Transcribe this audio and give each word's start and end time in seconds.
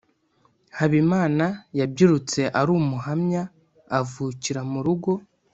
Habimana 0.77 1.45
yabyirutse 1.79 2.41
ari 2.59 2.69
umuhanya, 2.79 3.41
avukira 3.99 4.61
mu 4.71 4.79
rugo 4.85 5.11